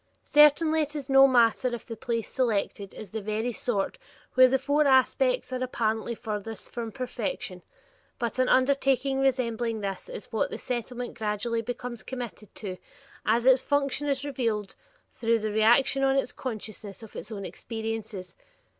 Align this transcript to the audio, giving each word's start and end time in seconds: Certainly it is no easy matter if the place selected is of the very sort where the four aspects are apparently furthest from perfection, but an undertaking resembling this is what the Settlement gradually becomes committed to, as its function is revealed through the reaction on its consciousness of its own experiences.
Certainly 0.23 0.81
it 0.81 0.95
is 0.95 1.09
no 1.09 1.25
easy 1.25 1.31
matter 1.33 1.75
if 1.75 1.85
the 1.85 1.95
place 1.95 2.27
selected 2.27 2.91
is 2.95 3.09
of 3.09 3.11
the 3.11 3.21
very 3.21 3.51
sort 3.51 3.99
where 4.33 4.47
the 4.47 4.57
four 4.57 4.87
aspects 4.87 5.53
are 5.53 5.63
apparently 5.63 6.15
furthest 6.15 6.71
from 6.71 6.91
perfection, 6.91 7.61
but 8.17 8.39
an 8.39 8.49
undertaking 8.49 9.19
resembling 9.19 9.81
this 9.81 10.09
is 10.09 10.31
what 10.31 10.49
the 10.49 10.57
Settlement 10.57 11.15
gradually 11.19 11.61
becomes 11.61 12.01
committed 12.01 12.55
to, 12.55 12.77
as 13.27 13.45
its 13.45 13.61
function 13.61 14.07
is 14.07 14.25
revealed 14.25 14.75
through 15.13 15.37
the 15.37 15.51
reaction 15.51 16.01
on 16.03 16.15
its 16.17 16.31
consciousness 16.31 17.03
of 17.03 17.15
its 17.15 17.31
own 17.31 17.45
experiences. 17.45 18.33